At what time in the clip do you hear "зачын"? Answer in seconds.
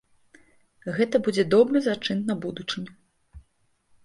1.89-2.25